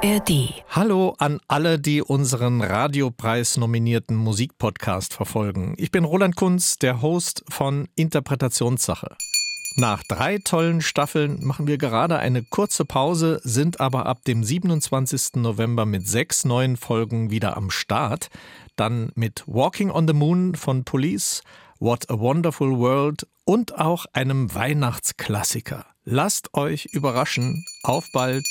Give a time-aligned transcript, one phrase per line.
[0.00, 0.62] ARD.
[0.68, 5.74] Hallo an alle, die unseren Radiopreis nominierten Musikpodcast verfolgen.
[5.76, 9.16] Ich bin Roland Kunz, der Host von Interpretationssache.
[9.76, 15.34] Nach drei tollen Staffeln machen wir gerade eine kurze Pause, sind aber ab dem 27.
[15.36, 18.28] November mit sechs neuen Folgen wieder am Start.
[18.76, 21.42] Dann mit Walking on the Moon von Police,
[21.80, 25.86] What a Wonderful World und auch einem Weihnachtsklassiker.
[26.04, 27.64] Lasst euch überraschen.
[27.82, 28.44] Auf bald.